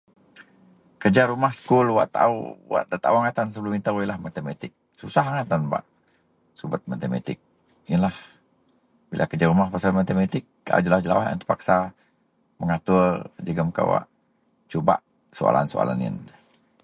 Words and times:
Kerja 1.01 1.23
rumah 1.31 1.51
sekul, 1.57 1.87
wak 1.97 2.07
taou, 2.15 2.37
wak 2.71 2.83
nda 2.87 2.97
taou 3.03 3.17
angai 3.17 3.35
tan 3.37 3.49
sebelum 3.53 3.73
itoulah 3.79 4.17
matematik. 4.25 4.71
Susah 5.01 5.23
angai 5.27 5.45
tan 5.51 5.61
bak 5.73 5.83
subet 6.59 6.81
matematik. 6.91 7.37
Yenlah 7.91 8.15
bila 9.11 9.23
kereja 9.29 9.45
rumah 9.51 9.69
pasel 9.73 9.91
matematik 10.01 10.43
kaau 10.65 10.83
jelawaih-jelawaih 10.85 11.37
terpaksa 11.41 11.77
mengatuor 12.61 13.07
jegem 13.47 13.69
kawak 13.77 14.05
subak 14.71 14.99
soalan-soalan 15.37 15.99
yen. 16.05 16.15